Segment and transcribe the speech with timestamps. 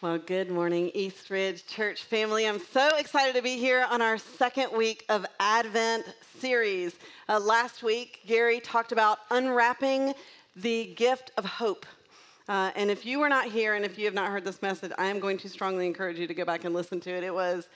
[0.00, 2.46] Well, good morning, Eastridge Church family.
[2.46, 6.04] I'm so excited to be here on our second week of Advent
[6.38, 6.94] series.
[7.28, 10.14] Uh, last week, Gary talked about unwrapping
[10.54, 11.84] the gift of hope.
[12.48, 14.92] Uh, and if you were not here and if you have not heard this message,
[14.98, 17.24] I am going to strongly encourage you to go back and listen to it.
[17.24, 17.68] It was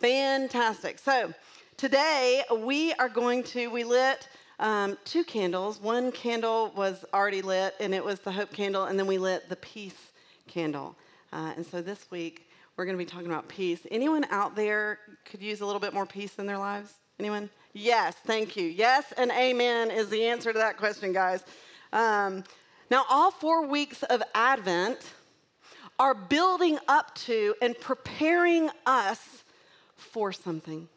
[0.00, 0.98] fantastic.
[0.98, 1.34] So,
[1.76, 4.26] today we are going to, we lit
[4.58, 5.82] um, two candles.
[5.82, 9.50] One candle was already lit, and it was the hope candle, and then we lit
[9.50, 10.12] the peace
[10.46, 10.96] candle.
[11.32, 13.80] Uh, and so this week, we're going to be talking about peace.
[13.90, 16.92] Anyone out there could use a little bit more peace in their lives?
[17.18, 17.50] Anyone?
[17.72, 18.66] Yes, thank you.
[18.66, 21.42] Yes and amen is the answer to that question, guys.
[21.92, 22.44] Um,
[22.90, 25.12] now, all four weeks of Advent
[25.98, 29.44] are building up to and preparing us
[29.96, 30.88] for something.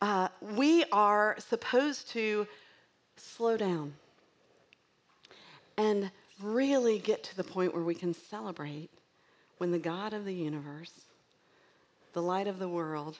[0.00, 2.46] Uh, we are supposed to
[3.16, 3.94] slow down
[5.80, 6.10] and
[6.42, 8.90] really get to the point where we can celebrate
[9.58, 10.92] when the God of the universe,
[12.12, 13.18] the light of the world,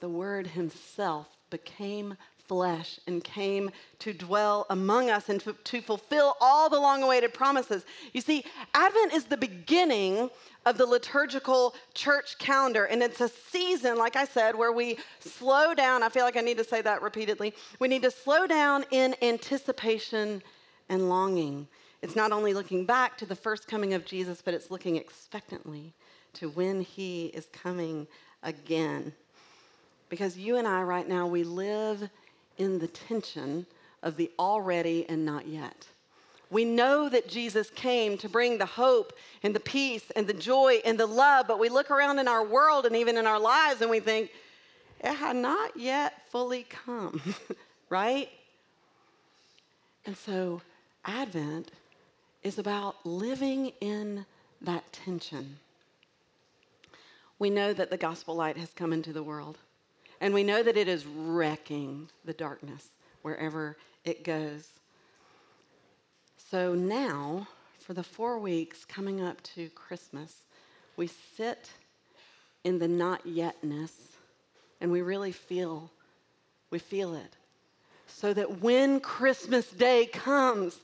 [0.00, 6.36] the Word Himself became flesh and came to dwell among us and to, to fulfill
[6.40, 7.84] all the long awaited promises.
[8.12, 10.30] You see, Advent is the beginning
[10.64, 15.74] of the liturgical church calendar, and it's a season, like I said, where we slow
[15.74, 16.02] down.
[16.02, 17.54] I feel like I need to say that repeatedly.
[17.78, 20.42] We need to slow down in anticipation
[20.88, 21.68] and longing.
[22.02, 25.92] It's not only looking back to the first coming of Jesus, but it's looking expectantly
[26.34, 28.06] to when he is coming
[28.42, 29.12] again.
[30.08, 32.08] Because you and I, right now, we live
[32.58, 33.66] in the tension
[34.02, 35.86] of the already and not yet.
[36.50, 40.80] We know that Jesus came to bring the hope and the peace and the joy
[40.84, 43.80] and the love, but we look around in our world and even in our lives
[43.80, 44.30] and we think,
[45.00, 47.20] it had not yet fully come,
[47.90, 48.30] right?
[50.06, 50.62] And so,
[51.04, 51.72] Advent
[52.46, 54.24] is about living in
[54.60, 55.58] that tension.
[57.40, 59.58] We know that the gospel light has come into the world.
[60.20, 62.90] And we know that it is wrecking the darkness
[63.22, 64.68] wherever it goes.
[66.50, 67.48] So now,
[67.80, 70.42] for the four weeks coming up to Christmas,
[70.96, 71.68] we sit
[72.62, 73.90] in the not yetness
[74.80, 75.90] and we really feel,
[76.70, 77.36] we feel it.
[78.06, 80.78] So that when Christmas Day comes,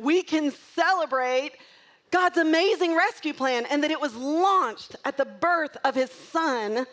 [0.00, 1.52] we can celebrate
[2.10, 6.86] God's amazing rescue plan and that it was launched at the birth of his son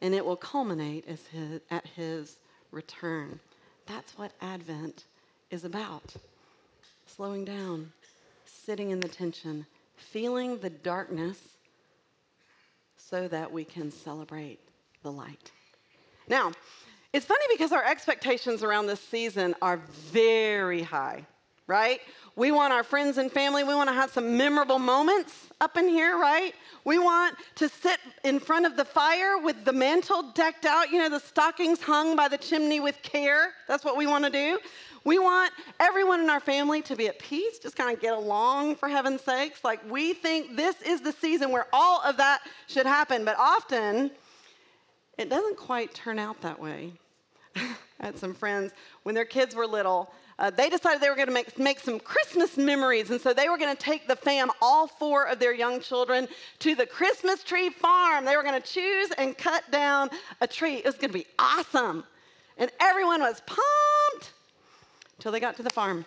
[0.00, 2.36] and it will culminate his, at his
[2.72, 3.38] return.
[3.86, 5.04] That's what Advent
[5.50, 6.14] is about.
[7.06, 7.92] Slowing down,
[8.44, 9.66] sitting in the tension,
[9.96, 11.38] feeling the darkness
[12.96, 14.58] so that we can celebrate
[15.02, 15.52] the light.
[16.28, 16.52] Now,
[17.12, 19.76] it's funny because our expectations around this season are
[20.10, 21.26] very high,
[21.66, 22.00] right?
[22.34, 25.88] We want our friends and family, we want to have some memorable moments up in
[25.88, 26.54] here, right?
[26.84, 30.98] We want to sit in front of the fire with the mantle decked out, you
[30.98, 33.52] know, the stockings hung by the chimney with care.
[33.68, 34.58] That's what we want to do.
[35.04, 38.76] We want everyone in our family to be at peace, just kind of get along
[38.76, 39.64] for heaven's sakes.
[39.64, 44.10] Like, we think this is the season where all of that should happen, but often
[45.18, 46.92] it doesn't quite turn out that way.
[47.56, 48.72] I had some friends
[49.02, 52.00] when their kids were little uh, they decided they were going to make, make some
[52.00, 53.10] Christmas memories.
[53.10, 56.28] And so they were going to take the fam, all four of their young children,
[56.60, 58.24] to the Christmas tree farm.
[58.24, 60.10] They were going to choose and cut down
[60.40, 60.76] a tree.
[60.76, 62.04] It was going to be awesome.
[62.58, 64.32] And everyone was pumped
[65.16, 66.04] until they got to the farm.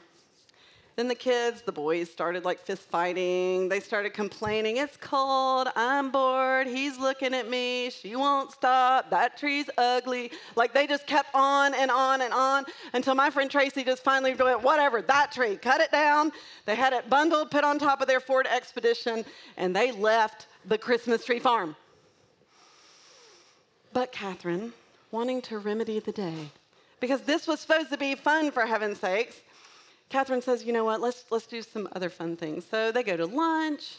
[0.95, 3.67] Then the kids, the boys, started like fist fighting.
[3.67, 5.67] They started complaining, It's cold.
[5.75, 6.67] I'm bored.
[6.67, 7.89] He's looking at me.
[7.89, 9.09] She won't stop.
[9.09, 10.31] That tree's ugly.
[10.55, 14.33] Like they just kept on and on and on until my friend Tracy just finally
[14.35, 16.31] went, Whatever, that tree, cut it down.
[16.65, 19.25] They had it bundled, put on top of their Ford Expedition,
[19.57, 21.75] and they left the Christmas tree farm.
[23.91, 24.71] But Catherine,
[25.11, 26.51] wanting to remedy the day,
[27.01, 29.41] because this was supposed to be fun for heaven's sakes,
[30.09, 32.65] Catherine says, you know what, let's, let's do some other fun things.
[32.69, 33.97] So they go to lunch,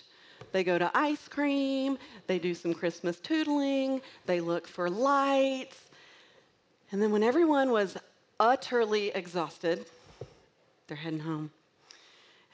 [0.52, 5.78] they go to ice cream, they do some Christmas tootling, they look for lights.
[6.92, 7.96] And then when everyone was
[8.38, 9.86] utterly exhausted,
[10.86, 11.50] they're heading home.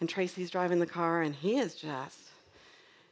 [0.00, 2.18] And Tracy's driving the car, and he is just,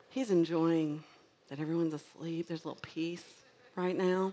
[0.09, 1.05] he's enjoying
[1.49, 2.49] that everyone's asleep.
[2.49, 3.25] There's a little peace
[3.77, 4.33] right now.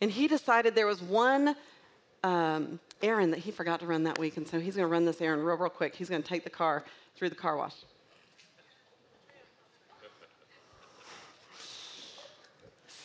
[0.00, 1.56] And he decided there was one
[2.22, 5.04] um, errand that he forgot to run that week, and so he's going to run
[5.04, 5.94] this errand real, real quick.
[5.94, 6.84] He's going to take the car
[7.16, 7.74] through the car wash.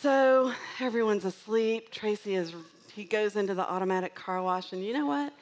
[0.00, 1.90] So everyone's asleep.
[1.90, 2.52] Tracy is,
[2.92, 5.32] he goes into the automatic car wash, and you know what?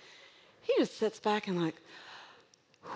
[0.60, 1.74] He just sits back and, like,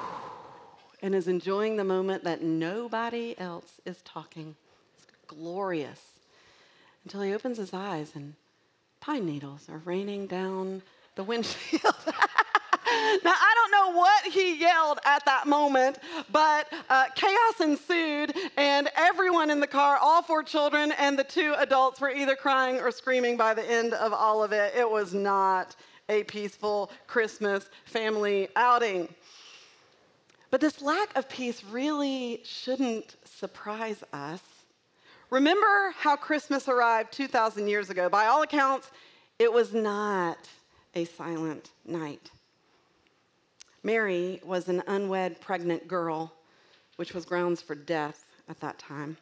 [1.02, 4.54] and is enjoying the moment that nobody else is talking.
[4.96, 6.00] It's glorious.
[7.04, 8.34] Until he opens his eyes and
[9.06, 10.82] pine needles are raining down
[11.14, 11.80] the windshield.
[11.84, 16.00] now, I don't know what he yelled at that moment,
[16.32, 21.54] but uh, chaos ensued, and everyone in the car, all four children and the two
[21.56, 24.74] adults, were either crying or screaming by the end of all of it.
[24.74, 25.76] It was not
[26.08, 29.08] a peaceful Christmas family outing.
[30.50, 34.40] But this lack of peace really shouldn't surprise us.
[35.30, 38.08] Remember how Christmas arrived 2,000 years ago?
[38.08, 38.90] By all accounts,
[39.38, 40.38] it was not
[40.94, 42.30] a silent night.
[43.82, 46.32] Mary was an unwed pregnant girl,
[46.96, 49.16] which was grounds for death at that time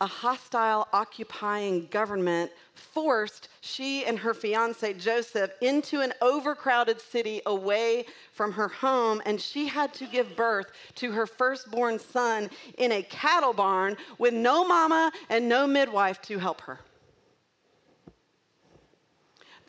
[0.00, 8.06] a hostile, occupying government forced she and her fiance Joseph into an overcrowded city away
[8.32, 12.48] from her home, and she had to give birth to her firstborn son
[12.78, 16.78] in a cattle barn with no mama and no midwife to help her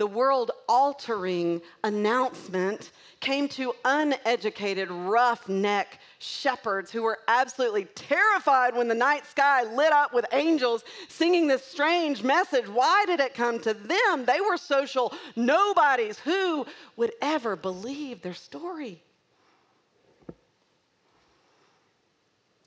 [0.01, 2.89] the world altering announcement
[3.19, 10.11] came to uneducated, roughneck shepherds who were absolutely terrified when the night sky lit up
[10.11, 12.67] with angels singing this strange message.
[12.67, 14.25] Why did it come to them?
[14.25, 16.17] They were social nobodies.
[16.17, 16.65] Who
[16.97, 19.03] would ever believe their story?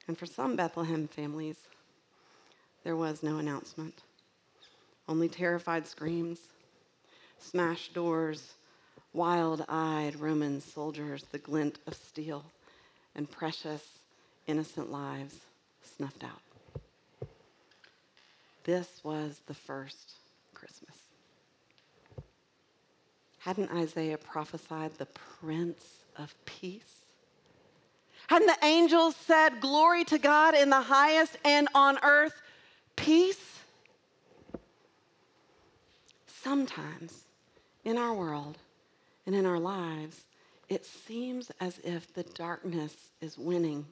[0.07, 1.59] And for some Bethlehem families,
[2.85, 4.03] there was no announcement,
[5.09, 6.39] only terrified screams
[7.50, 8.55] smashed doors,
[9.12, 12.44] wild eyed Roman soldiers, the glint of steel,
[13.14, 13.82] and precious,
[14.46, 15.37] innocent lives
[15.96, 16.43] snuffed out.
[18.64, 20.14] This was the first
[20.55, 20.96] Christmas.
[23.38, 25.85] Hadn't Isaiah prophesied the Prince
[26.17, 27.05] of Peace?
[28.26, 32.41] Hadn't the angels said, Glory to God in the highest and on earth,
[32.96, 33.61] peace?
[36.26, 37.25] Sometimes
[37.85, 38.59] in our world
[39.27, 40.25] and in our lives,
[40.69, 43.85] it seems as if the darkness is winning.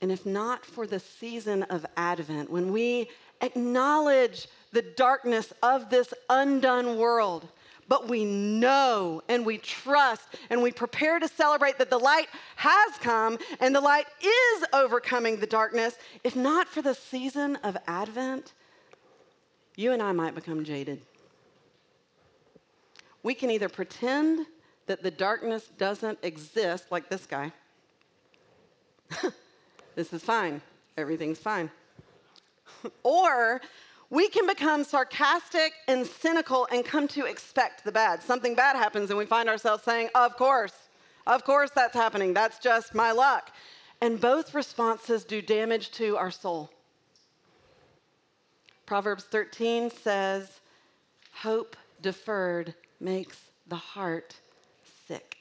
[0.00, 3.08] And if not for the season of Advent, when we
[3.40, 7.48] acknowledge the darkness of this undone world,
[7.88, 12.96] but we know and we trust and we prepare to celebrate that the light has
[13.00, 18.52] come and the light is overcoming the darkness, if not for the season of Advent,
[19.76, 21.02] you and I might become jaded.
[23.24, 24.46] We can either pretend
[24.86, 27.50] that the darkness doesn't exist, like this guy.
[29.96, 30.60] this is fine,
[30.96, 31.70] everything's fine.
[33.02, 33.62] or
[34.10, 38.22] we can become sarcastic and cynical and come to expect the bad.
[38.22, 40.74] Something bad happens, and we find ourselves saying, Of course,
[41.26, 42.34] of course that's happening.
[42.34, 43.50] That's just my luck.
[44.02, 46.70] And both responses do damage to our soul.
[48.84, 50.60] Proverbs 13 says,
[51.32, 54.34] Hope deferred makes the heart
[55.06, 55.36] sick.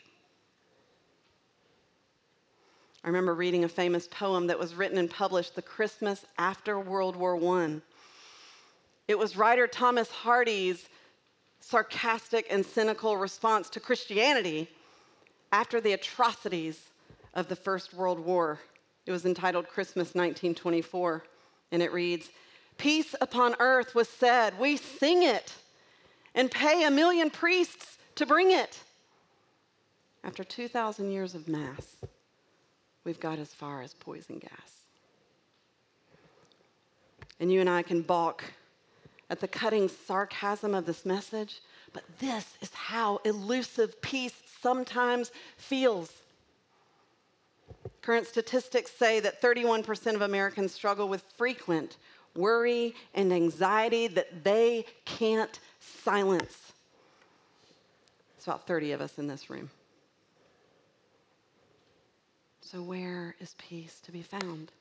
[3.03, 7.15] I remember reading a famous poem that was written and published the Christmas after World
[7.15, 7.81] War I.
[9.07, 10.87] It was writer Thomas Hardy's
[11.59, 14.69] sarcastic and cynical response to Christianity
[15.51, 16.79] after the atrocities
[17.33, 18.59] of the First World War.
[19.05, 21.23] It was entitled Christmas 1924,
[21.71, 22.29] and it reads
[22.77, 25.53] Peace upon earth was said, we sing it
[26.35, 28.79] and pay a million priests to bring it.
[30.23, 31.97] After 2,000 years of mass,
[33.03, 34.83] we've got as far as poison gas.
[37.39, 38.43] And you and I can balk
[39.29, 41.59] at the cutting sarcasm of this message,
[41.91, 46.11] but this is how elusive peace sometimes feels.
[48.01, 51.97] Current statistics say that 31% of Americans struggle with frequent
[52.35, 56.73] worry and anxiety that they can't silence.
[58.37, 59.69] It's about 30 of us in this room.
[62.61, 64.71] So, where is peace to be found?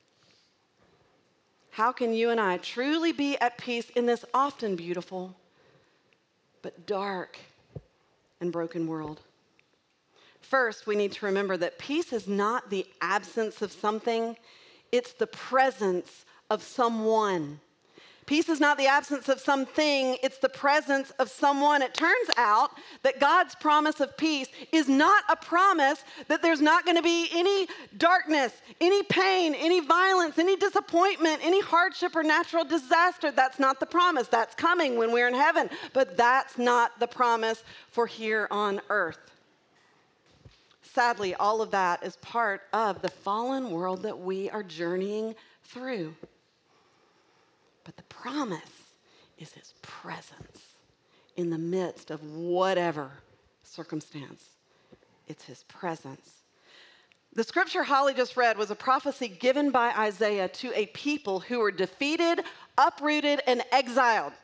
[1.71, 5.35] How can you and I truly be at peace in this often beautiful
[6.63, 7.39] but dark
[8.41, 9.21] and broken world?
[10.41, 14.37] First, we need to remember that peace is not the absence of something,
[14.91, 17.61] it's the presence of someone.
[18.25, 21.83] Peace is not the absence of something, it's the presence of someone.
[21.83, 22.71] It turns out
[23.03, 27.29] that God's promise of peace is not a promise that there's not going to be
[27.35, 33.33] any darkness, any pain, any violence, any disappointment, any hardship or natural disaster.
[33.33, 34.29] That's not the promise.
[34.29, 35.69] That's coming when we're in heaven.
[35.93, 39.19] But that's not the promise for here on earth.
[40.85, 45.35] sadly, all of that is part of the fallen world that we are journeying
[45.65, 46.15] through.
[47.85, 48.61] But the promise
[49.39, 50.77] is his presence
[51.37, 53.11] in the midst of whatever
[53.63, 54.45] circumstance.
[55.27, 56.31] It's his presence.
[57.35, 61.61] The scripture Holly just read was a prophecy given by Isaiah to a people who
[61.61, 62.45] were defeated,
[62.77, 64.35] uprooted, and exiled.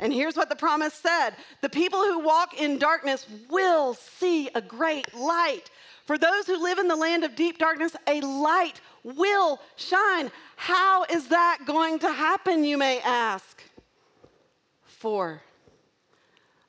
[0.00, 4.60] And here's what the promise said The people who walk in darkness will see a
[4.60, 5.70] great light.
[6.04, 10.30] For those who live in the land of deep darkness, a light will shine.
[10.56, 13.62] How is that going to happen, you may ask?
[14.84, 15.42] For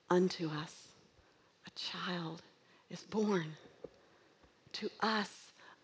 [0.09, 0.87] unto us
[1.67, 2.41] a child
[2.89, 3.55] is born,
[4.73, 5.29] to us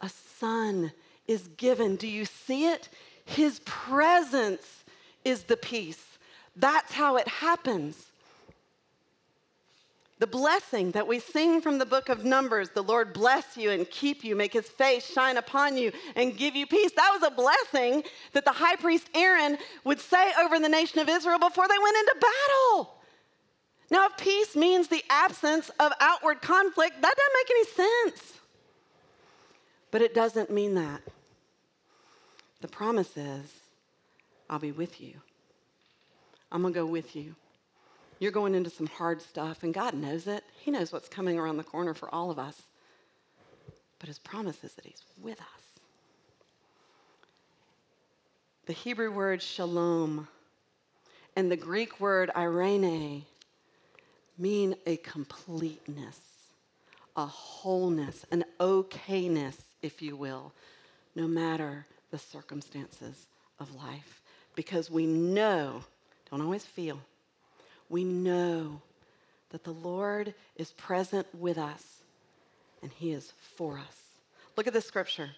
[0.01, 0.91] a son
[1.27, 1.95] is given.
[1.95, 2.89] Do you see it?
[3.25, 4.83] His presence
[5.23, 6.17] is the peace.
[6.55, 8.11] That's how it happens.
[10.19, 13.89] The blessing that we sing from the book of Numbers, the Lord bless you and
[13.89, 16.91] keep you, make his face shine upon you and give you peace.
[16.91, 21.07] That was a blessing that the high priest Aaron would say over the nation of
[21.07, 22.95] Israel before they went into battle.
[23.89, 28.33] Now, if peace means the absence of outward conflict, that doesn't make any sense.
[29.89, 31.01] But it doesn't mean that.
[32.61, 33.53] The promise is,
[34.49, 35.13] I'll be with you.
[36.51, 37.35] I'm going to go with you.
[38.19, 40.43] You're going into some hard stuff, and God knows it.
[40.59, 42.61] He knows what's coming around the corner for all of us.
[43.97, 45.47] But His promise is that He's with us.
[48.65, 50.27] The Hebrew word shalom
[51.35, 53.23] and the Greek word irene
[54.37, 56.19] mean a completeness,
[57.15, 60.51] a wholeness, an okayness, if you will,
[61.15, 63.27] no matter the circumstances
[63.59, 64.21] of life.
[64.55, 65.81] Because we know,
[66.29, 66.99] don't always feel,
[67.89, 68.81] we know
[69.49, 71.83] that the Lord is present with us
[72.81, 74.03] and he is for us.
[74.55, 75.29] Look at this scripture.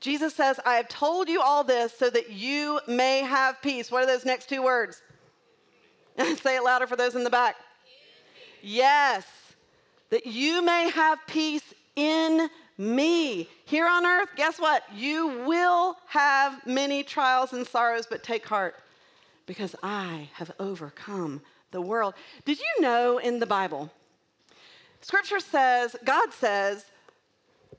[0.00, 3.90] Jesus says, I have told you all this so that you may have peace.
[3.90, 5.02] What are those next two words?
[6.18, 7.56] Say it louder for those in the back.
[8.62, 9.26] Yes,
[10.10, 13.48] that you may have peace in me.
[13.64, 14.82] Here on earth, guess what?
[14.94, 18.76] You will have many trials and sorrows, but take heart
[19.46, 22.14] because I have overcome the world.
[22.44, 23.90] Did you know in the Bible,
[25.00, 26.84] scripture says, God says,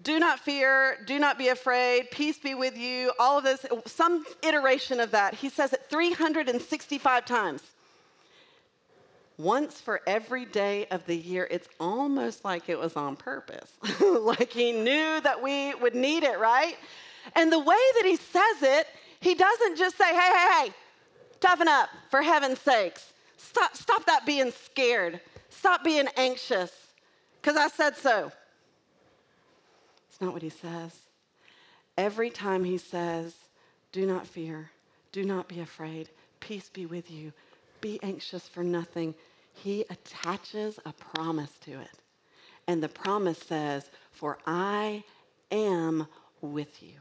[0.04, 4.26] do not fear, do not be afraid, peace be with you, all of this, some
[4.42, 5.36] iteration of that.
[5.36, 7.62] He says it 365 times.
[9.38, 13.72] Once for every day of the year, it's almost like it was on purpose.
[14.02, 16.78] like he knew that we would need it, right?
[17.36, 18.88] And the way that he says it,
[19.20, 20.74] he doesn't just say, hey, hey, hey,
[21.40, 23.14] toughen up, for heaven's sakes.
[23.42, 25.20] Stop, stop that being scared.
[25.50, 26.72] Stop being anxious,
[27.42, 28.32] because I said so.
[30.10, 30.96] It's not what he says.
[31.98, 33.36] Every time he says,
[33.92, 34.70] Do not fear,
[35.12, 37.34] do not be afraid, peace be with you,
[37.82, 39.14] be anxious for nothing,
[39.54, 42.00] he attaches a promise to it.
[42.68, 45.04] And the promise says, For I
[45.52, 46.08] am
[46.42, 46.94] with you.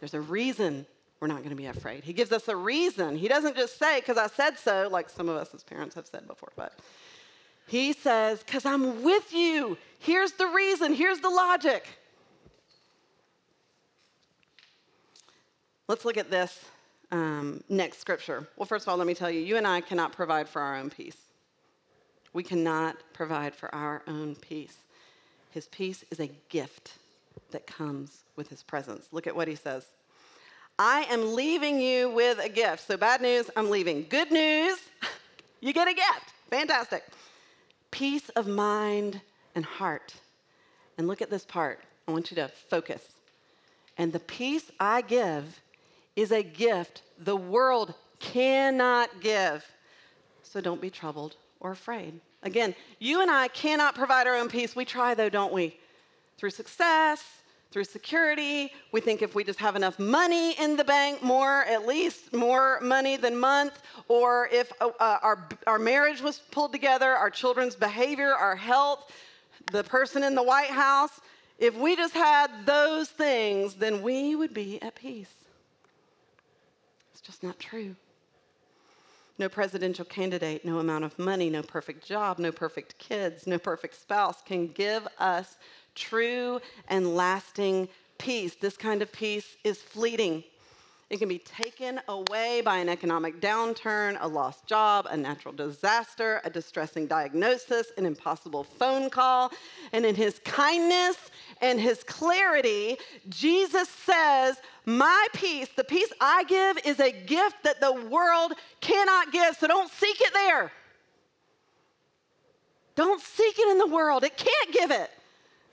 [0.00, 0.86] There's a reason
[1.20, 2.04] we're not going to be afraid.
[2.04, 3.16] He gives us a reason.
[3.16, 6.06] He doesn't just say, because I said so, like some of us as parents have
[6.06, 6.78] said before, but
[7.66, 9.76] he says, because I'm with you.
[9.98, 11.86] Here's the reason, here's the logic.
[15.88, 16.64] Let's look at this
[17.10, 18.46] um, next scripture.
[18.56, 20.76] Well, first of all, let me tell you, you and I cannot provide for our
[20.76, 21.16] own peace.
[22.32, 24.76] We cannot provide for our own peace.
[25.50, 26.92] His peace is a gift
[27.50, 29.08] that comes with his presence.
[29.12, 29.86] Look at what he says.
[30.78, 32.86] I am leaving you with a gift.
[32.86, 34.06] So, bad news, I'm leaving.
[34.08, 34.78] Good news,
[35.60, 36.32] you get a gift.
[36.50, 37.04] Fantastic.
[37.90, 39.20] Peace of mind
[39.54, 40.14] and heart.
[40.96, 41.80] And look at this part.
[42.06, 43.02] I want you to focus.
[43.96, 45.60] And the peace I give
[46.14, 49.64] is a gift the world cannot give.
[50.42, 52.20] So don't be troubled or afraid.
[52.42, 54.76] Again, you and I cannot provide our own peace.
[54.76, 55.76] We try, though, don't we?
[56.36, 57.24] Through success,
[57.70, 58.72] through security.
[58.92, 62.80] We think if we just have enough money in the bank, more, at least more
[62.80, 67.76] money than month, or if uh, uh, our, our marriage was pulled together, our children's
[67.76, 69.12] behavior, our health,
[69.72, 71.20] the person in the White House,
[71.58, 75.32] if we just had those things, then we would be at peace.
[77.12, 77.96] It's just not true.
[79.38, 84.00] No presidential candidate, no amount of money, no perfect job, no perfect kids, no perfect
[84.00, 85.56] spouse can give us
[85.98, 87.88] true and lasting
[88.18, 88.54] peace.
[88.54, 90.44] This kind of peace is fleeting.
[91.10, 96.42] It can be taken away by an economic downturn, a lost job, a natural disaster,
[96.44, 99.50] a distressing diagnosis, an impossible phone call.
[99.92, 101.16] And in his kindness
[101.62, 102.98] and his clarity,
[103.30, 108.52] Jesus says, My peace, the peace I give, is a gift that the world
[108.82, 109.56] cannot give.
[109.56, 110.72] So don't seek it there.
[112.96, 114.24] Don't seek it in the world.
[114.24, 115.10] It can't give it.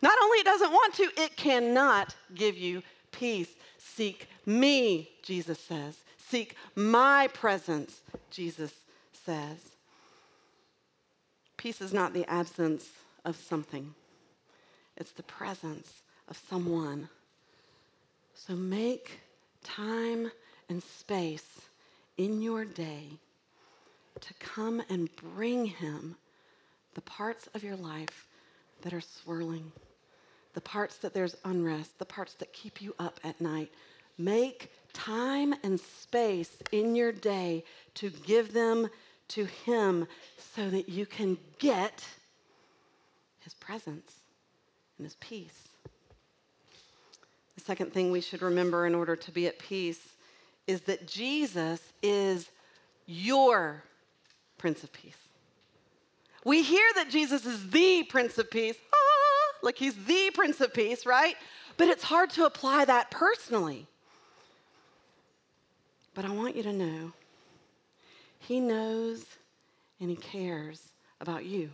[0.01, 3.49] Not only it doesn't want to, it cannot give you peace.
[3.77, 5.97] Seek me, Jesus says.
[6.17, 8.73] Seek my presence, Jesus
[9.25, 9.57] says.
[11.57, 12.89] Peace is not the absence
[13.23, 13.93] of something,
[14.97, 17.09] it's the presence of someone.
[18.33, 19.19] So make
[19.63, 20.29] time
[20.69, 21.61] and space
[22.17, 23.07] in your day
[24.19, 26.15] to come and bring him
[26.93, 28.27] the parts of your life
[28.81, 29.71] that are swirling,
[30.53, 33.71] the parts that there's unrest, the parts that keep you up at night.
[34.17, 37.63] Make time and space in your day
[37.95, 38.87] to give them
[39.29, 40.07] to Him
[40.55, 42.05] so that you can get
[43.39, 44.13] His presence
[44.97, 45.67] and His peace.
[47.55, 49.99] The second thing we should remember in order to be at peace
[50.67, 52.49] is that Jesus is
[53.05, 53.83] your
[54.57, 55.24] Prince of Peace.
[56.45, 60.73] We hear that Jesus is the Prince of Peace, ah, like he's the Prince of
[60.73, 61.35] Peace, right?
[61.75, 63.87] But it's hard to apply that personally.
[66.13, 67.11] But I want you to know
[68.39, 69.25] he knows
[69.99, 71.71] and he cares about you.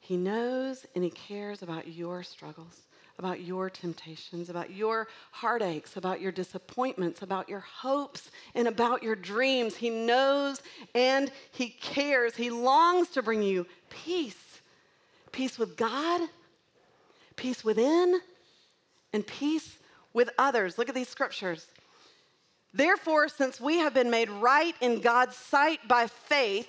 [0.00, 2.87] He knows and he cares about your struggles
[3.18, 9.16] about your temptations, about your heartaches, about your disappointments, about your hopes, and about your
[9.16, 9.76] dreams.
[9.76, 10.62] He knows
[10.94, 12.36] and He cares.
[12.36, 14.36] He longs to bring you peace
[15.30, 16.28] peace with God,
[17.36, 18.20] peace within,
[19.12, 19.78] and peace
[20.12, 20.78] with others.
[20.78, 21.66] Look at these scriptures.
[22.74, 26.68] Therefore, since we have been made right in God's sight by faith,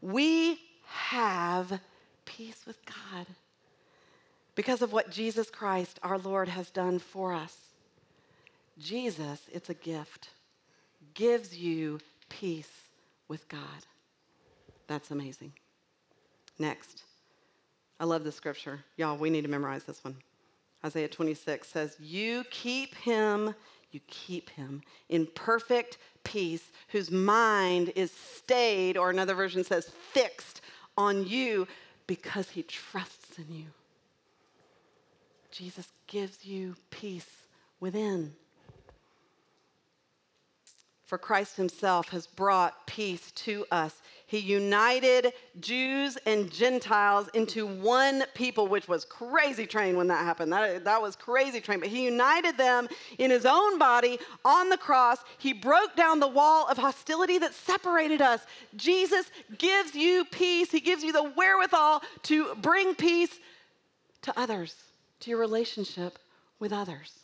[0.00, 1.80] we have
[2.24, 3.26] peace with God
[4.60, 7.56] because of what Jesus Christ, our Lord, has done for us.
[8.78, 10.28] Jesus, it's a gift,
[11.14, 12.68] gives you peace
[13.26, 13.86] with God.
[14.86, 15.54] That's amazing.
[16.58, 17.04] Next,
[17.98, 18.84] I love the scripture.
[18.98, 20.16] Y'all, we need to memorize this one.
[20.84, 23.54] Isaiah 26 says, You keep him,
[23.92, 30.60] you keep him in perfect peace, whose mind is stayed, or another version says, fixed
[30.98, 31.66] on you
[32.06, 33.66] because he trusts in you.
[35.50, 37.28] Jesus gives you peace
[37.80, 38.32] within.
[41.10, 44.00] For Christ himself has brought peace to us.
[44.28, 50.52] He united Jews and Gentiles into one people, which was crazy train when that happened.
[50.52, 51.80] That, that was crazy train.
[51.80, 52.86] But he united them
[53.18, 55.18] in his own body on the cross.
[55.38, 58.42] He broke down the wall of hostility that separated us.
[58.76, 63.36] Jesus gives you peace, he gives you the wherewithal to bring peace
[64.22, 64.76] to others
[65.20, 66.18] to your relationship
[66.58, 67.20] with others.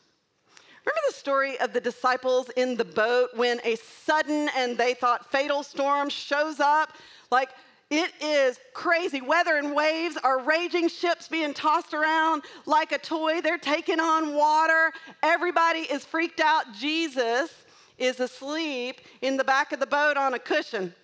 [0.84, 5.30] Remember the story of the disciples in the boat when a sudden and they thought
[5.32, 6.92] fatal storm shows up?
[7.30, 7.50] Like,
[7.90, 9.20] it is crazy.
[9.20, 13.40] Weather and waves are raging, ships being tossed around like a toy.
[13.40, 14.92] They're taking on water.
[15.22, 16.72] Everybody is freaked out.
[16.72, 17.50] Jesus
[17.98, 20.94] is asleep in the back of the boat on a cushion.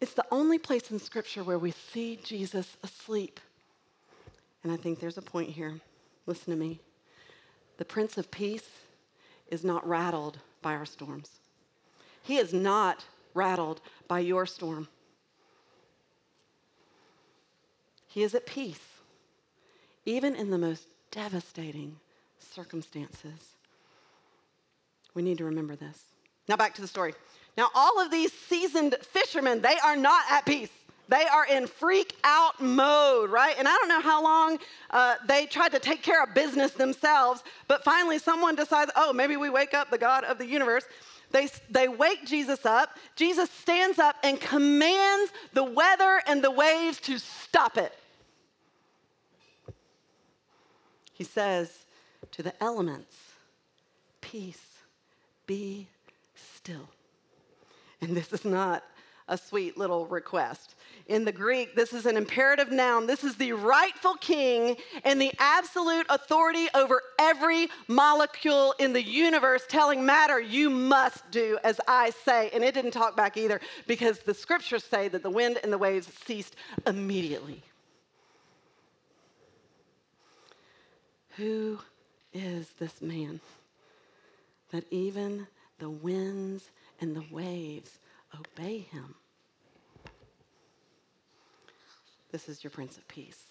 [0.00, 3.40] It's the only place in Scripture where we see Jesus asleep.
[4.64, 5.78] And I think there's a point here.
[6.26, 6.80] Listen to me.
[7.76, 8.68] The Prince of Peace
[9.48, 11.30] is not rattled by our storms,
[12.22, 14.88] he is not rattled by your storm.
[18.08, 19.00] He is at peace,
[20.06, 21.96] even in the most devastating
[22.38, 23.56] circumstances.
[25.14, 26.00] We need to remember this.
[26.48, 27.14] Now, back to the story.
[27.56, 30.70] Now, all of these seasoned fishermen, they are not at peace.
[31.08, 33.54] They are in freak out mode, right?
[33.58, 34.58] And I don't know how long
[34.90, 39.36] uh, they tried to take care of business themselves, but finally someone decides, oh, maybe
[39.36, 40.84] we wake up the God of the universe.
[41.30, 42.96] They, they wake Jesus up.
[43.16, 47.92] Jesus stands up and commands the weather and the waves to stop it.
[51.12, 51.70] He says
[52.32, 53.16] to the elements,
[54.20, 54.62] Peace,
[55.46, 55.88] be
[56.34, 56.88] still.
[58.00, 58.82] And this is not
[59.28, 60.74] a sweet little request.
[61.06, 63.06] In the Greek, this is an imperative noun.
[63.06, 69.62] This is the rightful king and the absolute authority over every molecule in the universe,
[69.68, 72.50] telling matter, you must do as I say.
[72.54, 75.78] And it didn't talk back either because the scriptures say that the wind and the
[75.78, 76.56] waves ceased
[76.86, 77.62] immediately.
[81.36, 81.78] Who
[82.32, 83.40] is this man?
[84.74, 85.46] that even
[85.78, 88.00] the winds and the waves
[88.38, 89.14] obey him.
[92.30, 93.44] This is your Prince of Peace.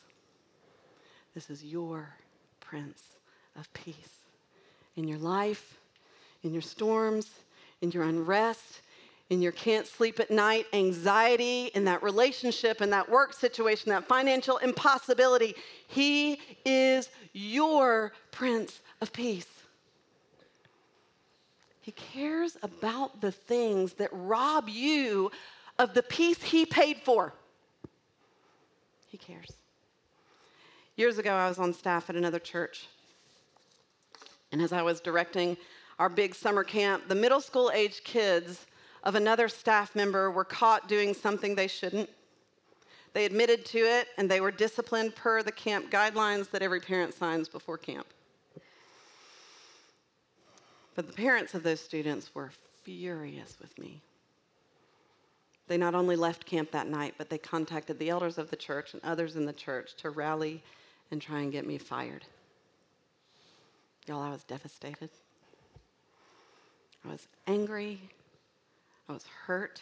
[1.34, 2.10] This is your
[2.60, 3.02] Prince
[3.58, 3.96] of Peace.
[4.96, 5.80] In your life,
[6.44, 7.30] in your storms,
[7.82, 8.82] in your unrest,
[9.30, 14.08] in your can't sleep at night anxiety, in that relationship, in that work situation, that
[14.08, 15.56] financial impossibility,
[15.88, 19.48] He is your Prince of Peace.
[21.84, 25.30] He cares about the things that rob you
[25.78, 27.34] of the peace He paid for.
[29.10, 29.52] He cares.
[30.96, 32.88] Years ago, I was on staff at another church.
[34.54, 35.58] And as I was directing
[36.00, 38.66] our big summer camp, the middle school age kids
[39.04, 42.10] of another staff member were caught doing something they shouldn't.
[43.12, 47.14] They admitted to it and they were disciplined per the camp guidelines that every parent
[47.14, 48.08] signs before camp.
[50.96, 52.52] But the parents of those students were
[52.84, 54.02] furious with me.
[55.68, 58.94] They not only left camp that night, but they contacted the elders of the church
[58.94, 60.62] and others in the church to rally
[61.10, 62.26] and try and get me fired.
[64.08, 65.10] Y'all, I was devastated.
[67.06, 68.02] I was angry.
[69.08, 69.82] I was hurt.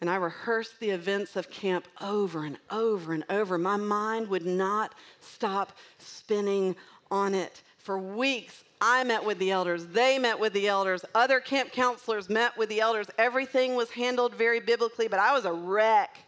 [0.00, 3.58] And I rehearsed the events of camp over and over and over.
[3.58, 6.76] My mind would not stop spinning
[7.10, 7.62] on it.
[7.82, 9.86] For weeks, I met with the elders.
[9.86, 11.04] They met with the elders.
[11.14, 13.08] Other camp counselors met with the elders.
[13.18, 16.18] Everything was handled very biblically, but I was a wreck.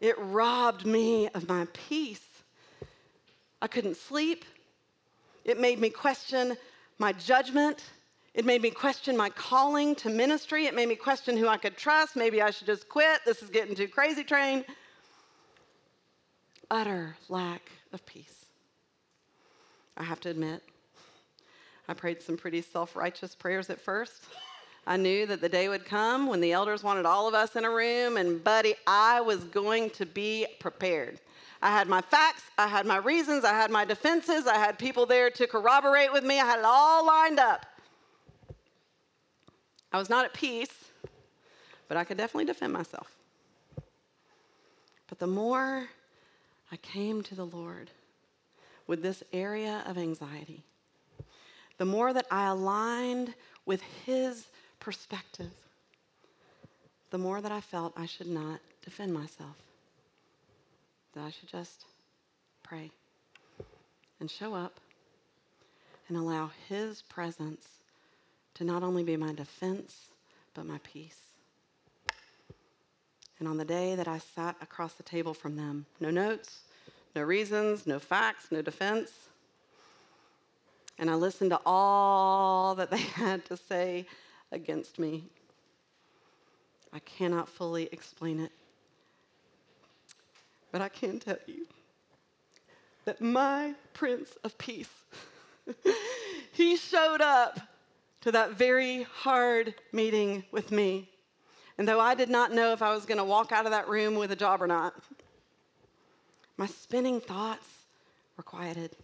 [0.00, 2.26] It robbed me of my peace.
[3.60, 4.44] I couldn't sleep.
[5.44, 6.56] It made me question
[6.98, 7.82] my judgment.
[8.34, 10.66] It made me question my calling to ministry.
[10.66, 12.14] It made me question who I could trust.
[12.14, 13.20] Maybe I should just quit.
[13.24, 14.64] This is getting too crazy train.
[16.70, 18.35] Utter lack of peace.
[19.96, 20.62] I have to admit,
[21.88, 24.24] I prayed some pretty self righteous prayers at first.
[24.86, 27.64] I knew that the day would come when the elders wanted all of us in
[27.64, 31.20] a room, and buddy, I was going to be prepared.
[31.60, 35.06] I had my facts, I had my reasons, I had my defenses, I had people
[35.06, 37.66] there to corroborate with me, I had it all lined up.
[39.92, 40.84] I was not at peace,
[41.88, 43.16] but I could definitely defend myself.
[45.08, 45.88] But the more
[46.70, 47.90] I came to the Lord
[48.86, 50.62] with this area of anxiety,
[51.78, 54.46] the more that I aligned with His
[54.80, 55.50] perspective,
[57.10, 59.56] the more that I felt I should not defend myself,
[61.14, 61.84] that I should just
[62.62, 62.90] pray
[64.20, 64.80] and show up
[66.08, 67.66] and allow His presence
[68.54, 70.08] to not only be my defense,
[70.54, 71.20] but my peace.
[73.38, 76.60] And on the day that I sat across the table from them, no notes,
[77.16, 79.10] no reasons, no facts, no defense,
[80.98, 84.06] and I listened to all that they had to say
[84.52, 85.24] against me.
[86.92, 88.52] I cannot fully explain it.
[90.72, 91.66] But I can tell you
[93.04, 94.90] that my Prince of Peace,
[96.52, 97.60] he showed up
[98.22, 101.08] to that very hard meeting with me.
[101.78, 103.88] And though I did not know if I was going to walk out of that
[103.88, 104.94] room with a job or not,
[106.56, 107.66] my spinning thoughts
[108.36, 108.96] were quieted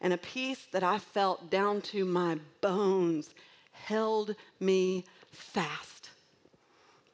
[0.00, 3.30] and a peace that I felt down to my bones
[3.72, 6.10] held me fast.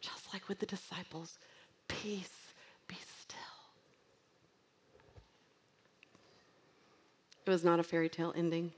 [0.01, 1.39] Just like with the disciples,
[1.89, 2.53] peace,
[2.87, 3.39] be still.
[7.45, 8.73] It was not a fairy tale ending,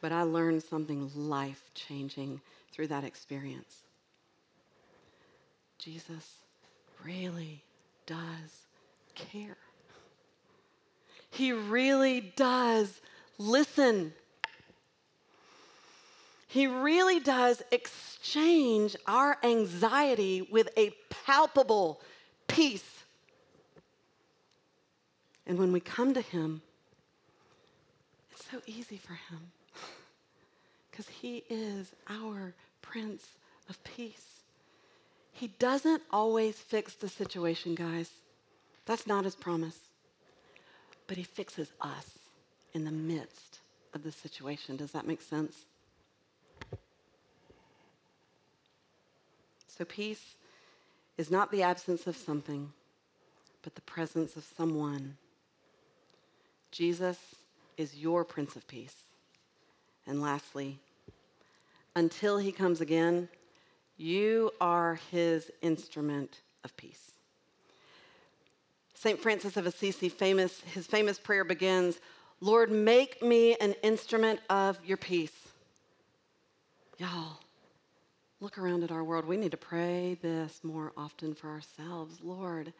[0.00, 2.40] but I learned something life changing
[2.72, 3.82] through that experience.
[5.78, 6.38] Jesus
[7.02, 7.62] really
[8.06, 8.66] does
[9.14, 9.56] care.
[11.30, 13.00] He really does
[13.38, 14.12] listen.
[16.46, 20.92] He really does exchange our anxiety with a
[21.24, 22.00] palpable
[22.46, 23.04] peace.
[25.46, 26.62] And when we come to Him,
[28.32, 29.40] it's so easy for Him
[30.90, 33.26] because He is our Prince
[33.68, 34.43] of Peace.
[35.34, 38.10] He doesn't always fix the situation, guys.
[38.86, 39.78] That's not His promise
[41.06, 42.18] but he fixes us
[42.72, 43.60] in the midst
[43.92, 44.76] of the situation.
[44.76, 45.56] Does that make sense?
[49.68, 50.36] So, peace
[51.18, 52.72] is not the absence of something,
[53.62, 55.16] but the presence of someone.
[56.70, 57.18] Jesus
[57.76, 58.94] is your Prince of Peace.
[60.06, 60.78] And lastly,
[61.96, 63.28] until he comes again,
[63.96, 67.12] you are his instrument of peace.
[68.94, 69.20] St.
[69.20, 72.00] Francis of Assisi, famous, his famous prayer begins
[72.40, 75.48] Lord, make me an instrument of your peace.
[76.98, 77.38] Y'all,
[78.40, 79.24] look around at our world.
[79.24, 82.18] We need to pray this more often for ourselves.
[82.22, 82.72] Lord,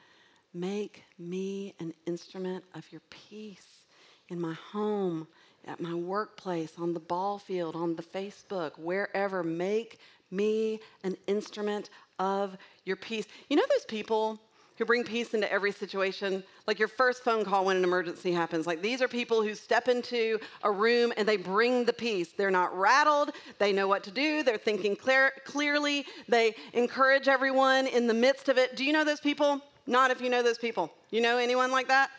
[0.53, 3.85] make me an instrument of your peace
[4.29, 5.27] in my home,
[5.66, 9.42] at my workplace, on the ball field, on the Facebook, wherever.
[9.42, 9.98] Make
[10.31, 13.27] me an instrument of your peace.
[13.49, 14.41] You know those people
[14.77, 16.43] who bring peace into every situation?
[16.67, 18.67] Like your first phone call when an emergency happens.
[18.67, 22.33] Like these are people who step into a room and they bring the peace.
[22.33, 23.31] They're not rattled.
[23.59, 24.43] They know what to do.
[24.43, 26.07] They're thinking clear, clearly.
[26.29, 28.77] They encourage everyone in the midst of it.
[28.77, 29.61] Do you know those people?
[29.87, 30.93] Not if you know those people.
[31.11, 32.11] You know anyone like that?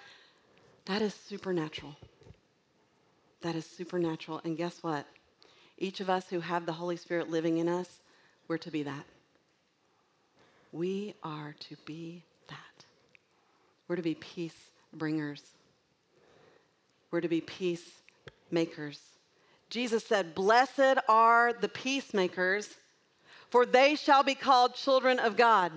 [0.86, 1.96] That is supernatural.
[3.42, 4.42] That is supernatural.
[4.44, 5.06] And guess what?
[5.78, 8.02] Each of us who have the Holy Spirit living in us,
[8.48, 9.06] we're to be that.
[10.72, 12.86] We are to be that.
[13.88, 14.56] We're to be peace
[14.94, 15.42] bringers.
[17.12, 17.86] We're to be peace
[18.52, 19.00] makers.
[19.70, 22.76] Jesus said, Blessed are the peacemakers,
[23.50, 25.72] for they shall be called children of God.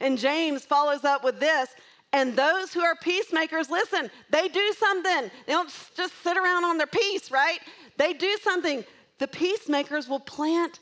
[0.00, 1.70] And James follows up with this
[2.14, 5.30] and those who are peacemakers, listen, they do something.
[5.46, 7.58] They don't just sit around on their peace, right?
[7.96, 8.84] They do something.
[9.18, 10.80] The peacemakers will plant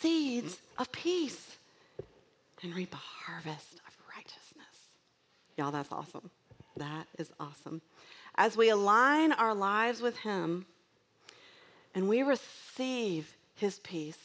[0.00, 1.56] seeds of peace
[2.62, 4.88] and reap a harvest of righteousness.
[5.56, 6.30] Y'all, that's awesome.
[6.76, 7.82] That is awesome.
[8.36, 10.66] As we align our lives with Him
[11.94, 14.18] and we receive His peace,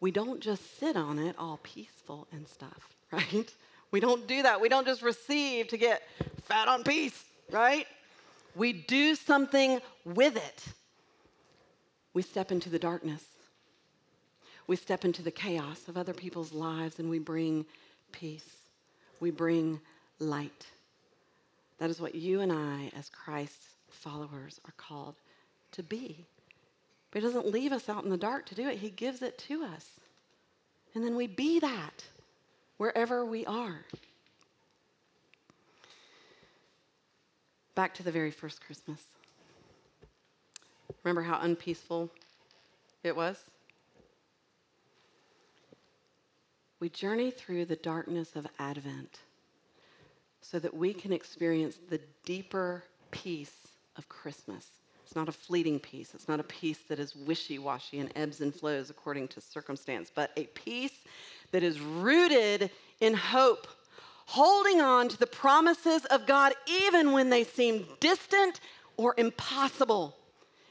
[0.00, 3.52] we don't just sit on it all peaceful and stuff, right?
[3.90, 4.60] We don't do that.
[4.60, 6.02] We don't just receive to get
[6.42, 7.86] fat on peace, right?
[8.54, 10.64] We do something with it.
[12.16, 13.22] We step into the darkness.
[14.66, 17.66] We step into the chaos of other people's lives and we bring
[18.10, 18.56] peace.
[19.20, 19.78] We bring
[20.18, 20.66] light.
[21.76, 25.16] That is what you and I, as Christ's followers, are called
[25.72, 26.24] to be.
[27.10, 29.36] But He doesn't leave us out in the dark to do it, He gives it
[29.48, 29.86] to us.
[30.94, 32.02] And then we be that
[32.78, 33.84] wherever we are.
[37.74, 39.02] Back to the very first Christmas.
[41.06, 42.10] Remember how unpeaceful
[43.04, 43.36] it was?
[46.80, 49.20] We journey through the darkness of Advent
[50.40, 53.54] so that we can experience the deeper peace
[53.94, 54.66] of Christmas.
[55.04, 56.12] It's not a fleeting peace.
[56.12, 60.10] It's not a peace that is wishy washy and ebbs and flows according to circumstance,
[60.12, 61.04] but a peace
[61.52, 62.68] that is rooted
[63.00, 63.68] in hope,
[64.24, 68.58] holding on to the promises of God even when they seem distant
[68.96, 70.16] or impossible.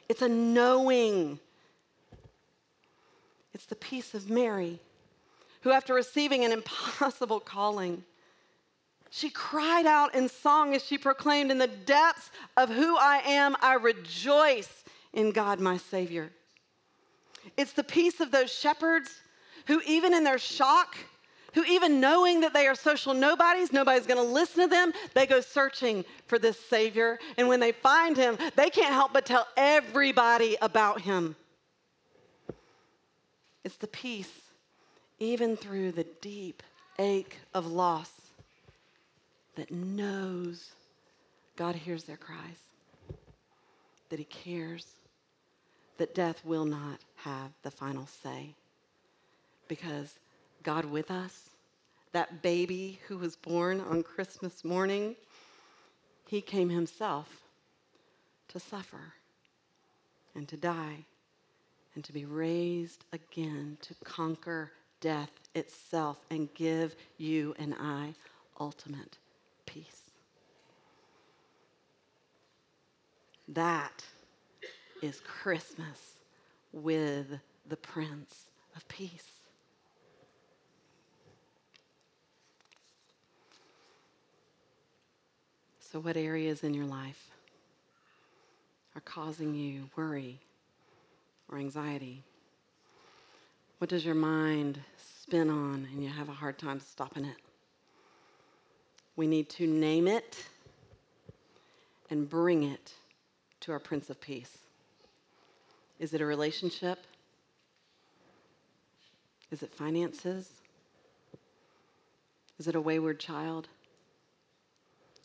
[0.08, 1.40] It's a knowing.
[3.54, 4.80] It's the peace of Mary,
[5.62, 8.04] who, after receiving an impossible calling,
[9.10, 13.56] she cried out in song as she proclaimed, In the depths of who I am,
[13.62, 16.32] I rejoice in God my Savior.
[17.56, 19.10] It's the peace of those shepherds
[19.68, 20.98] who, even in their shock,
[21.56, 25.26] who, even knowing that they are social nobodies, nobody's going to listen to them, they
[25.26, 27.18] go searching for this Savior.
[27.38, 31.36] And when they find him, they can't help but tell everybody about him.
[33.64, 34.32] It's the peace,
[35.18, 36.62] even through the deep
[37.00, 38.12] ache of loss,
[39.56, 40.74] that knows
[41.56, 42.60] God hears their cries,
[44.10, 44.86] that He cares,
[45.98, 48.54] that death will not have the final say
[49.68, 50.20] because
[50.66, 51.52] God with us,
[52.12, 55.16] that baby who was born on Christmas morning,
[56.28, 57.44] he came himself
[58.48, 59.14] to suffer
[60.34, 61.06] and to die
[61.94, 68.16] and to be raised again to conquer death itself and give you and I
[68.60, 69.20] ultimate
[69.68, 70.02] peace.
[73.48, 74.04] That
[75.04, 76.16] is Christmas
[76.74, 79.45] with the Prince of Peace.
[85.96, 87.32] So, what areas in your life
[88.98, 90.42] are causing you worry
[91.48, 92.22] or anxiety?
[93.78, 97.38] What does your mind spin on and you have a hard time stopping it?
[99.16, 100.46] We need to name it
[102.10, 102.92] and bring it
[103.62, 104.58] to our Prince of Peace.
[105.98, 107.00] Is it a relationship?
[109.50, 110.52] Is it finances?
[112.60, 113.70] Is it a wayward child?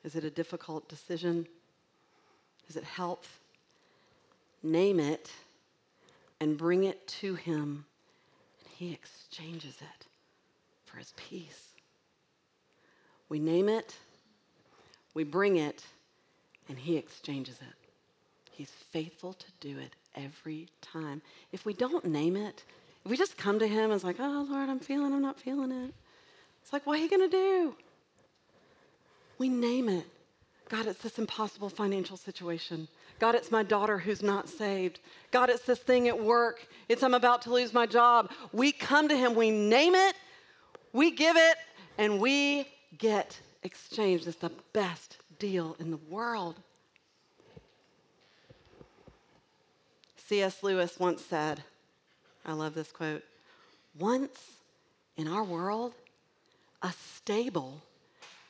[0.05, 1.47] Is it a difficult decision?
[2.69, 3.41] Is it health?
[4.63, 5.31] Name it
[6.41, 7.85] and bring it to Him,
[8.59, 10.07] and He exchanges it
[10.85, 11.69] for His peace.
[13.29, 13.95] We name it,
[15.15, 15.85] we bring it,
[16.69, 17.81] and He exchanges it
[18.61, 21.23] He's faithful to do it every time.
[21.51, 22.63] If we don't name it,
[23.03, 25.41] if we just come to Him and it's like, oh, Lord, I'm feeling, I'm not
[25.41, 25.95] feeling it.
[26.63, 27.75] It's like, what are you going to do?
[29.41, 30.05] We name it.
[30.69, 32.87] God, it's this impossible financial situation.
[33.19, 35.01] God, it's my daughter who's not saved.
[35.31, 36.67] God, it's this thing at work.
[36.91, 38.31] It's I'm about to lose my job.
[38.53, 40.15] We come to Him, we name it,
[40.93, 41.57] we give it,
[41.97, 44.29] and we get exchanged.
[44.29, 46.57] It's the best deal in the world.
[50.27, 50.63] C.S.
[50.63, 51.63] Lewis once said,
[52.45, 53.25] I love this quote
[53.99, 54.39] once
[55.17, 55.95] in our world,
[56.83, 57.83] a stable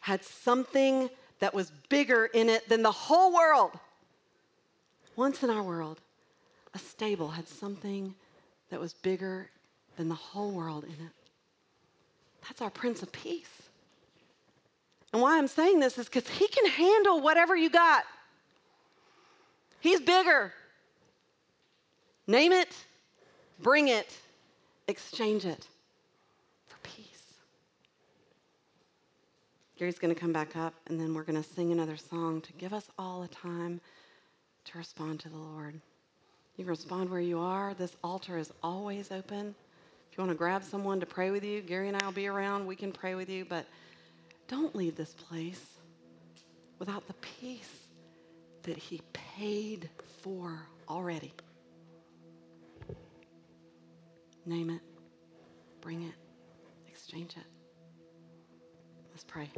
[0.00, 1.08] had something
[1.38, 3.72] that was bigger in it than the whole world.
[5.16, 6.00] Once in our world,
[6.74, 8.14] a stable had something
[8.70, 9.48] that was bigger
[9.96, 11.12] than the whole world in it.
[12.42, 13.62] That's our Prince of Peace.
[15.12, 18.04] And why I'm saying this is because he can handle whatever you got.
[19.80, 20.52] He's bigger.
[22.26, 22.68] Name it,
[23.60, 24.16] bring it,
[24.86, 25.66] exchange it
[26.68, 27.24] for peace.
[29.80, 32.52] Gary's going to come back up, and then we're going to sing another song to
[32.52, 33.80] give us all a time
[34.66, 35.72] to respond to the Lord.
[36.58, 37.72] You can respond where you are.
[37.72, 39.54] This altar is always open.
[40.12, 42.26] If you want to grab someone to pray with you, Gary and I will be
[42.26, 42.66] around.
[42.66, 43.64] We can pray with you, but
[44.48, 45.64] don't leave this place
[46.78, 47.88] without the peace
[48.64, 49.88] that He paid
[50.20, 51.32] for already.
[54.44, 54.82] Name it,
[55.80, 56.14] bring it,
[56.86, 57.59] exchange it.
[59.20, 59.50] Let's pray.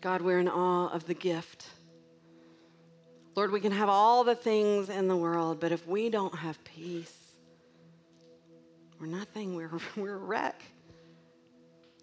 [0.00, 1.66] God, we're in awe of the gift.
[3.34, 6.62] Lord, we can have all the things in the world, but if we don't have
[6.62, 7.12] peace,
[9.00, 9.56] we're nothing.
[9.56, 10.62] We're, we're a wreck.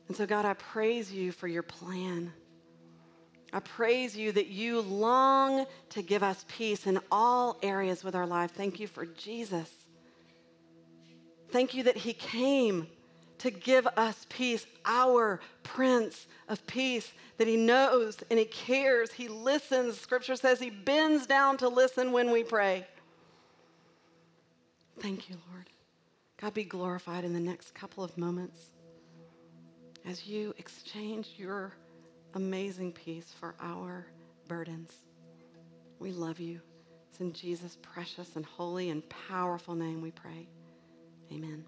[0.10, 2.34] And so, God, I praise you for your plan.
[3.54, 8.28] I praise you that you long to give us peace in all areas with our
[8.28, 8.52] life.
[8.52, 9.70] Thank you for Jesus.
[11.52, 12.88] Thank you that he came
[13.44, 19.12] to give us peace, our Prince of Peace, that he knows and he cares.
[19.12, 20.00] He listens.
[20.00, 22.88] Scripture says he bends down to listen when we pray.
[25.00, 25.70] Thank you, Lord.
[26.38, 28.70] God be glorified in the next couple of moments
[30.06, 31.74] as you exchange your
[32.36, 34.08] amazing peace for our
[34.48, 34.94] burdens.
[36.00, 36.62] We love you.
[37.10, 40.48] It's in Jesus' precious and holy and powerful name we pray.
[41.30, 41.66] Amen.